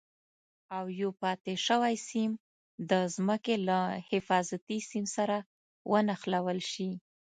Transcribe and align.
او 0.77 0.85
یو 1.01 1.11
پاتې 1.21 1.53
شوی 1.67 1.95
سیم 2.09 2.31
د 2.89 2.91
ځمکې 3.15 3.55
له 3.67 3.79
حفاظتي 4.09 4.79
سیم 4.89 5.05
سره 5.15 5.37
ونښلول 5.91 6.59
شي. 6.71 6.91